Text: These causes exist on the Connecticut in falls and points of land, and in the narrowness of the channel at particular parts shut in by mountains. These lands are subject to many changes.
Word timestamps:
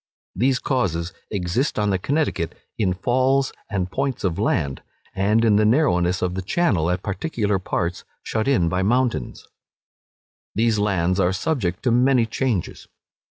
These 0.35 0.57
causes 0.57 1.13
exist 1.29 1.77
on 1.77 1.91
the 1.91 1.99
Connecticut 1.99 2.57
in 2.75 2.95
falls 2.95 3.53
and 3.69 3.91
points 3.91 4.23
of 4.23 4.39
land, 4.39 4.81
and 5.13 5.45
in 5.45 5.57
the 5.57 5.63
narrowness 5.63 6.23
of 6.23 6.33
the 6.33 6.41
channel 6.41 6.89
at 6.89 7.03
particular 7.03 7.59
parts 7.59 8.03
shut 8.23 8.47
in 8.47 8.67
by 8.67 8.81
mountains. 8.81 9.47
These 10.55 10.79
lands 10.79 11.19
are 11.19 11.31
subject 11.31 11.83
to 11.83 11.91
many 11.91 12.25
changes. 12.25 12.87